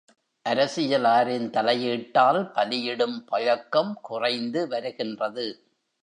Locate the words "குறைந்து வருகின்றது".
4.01-5.45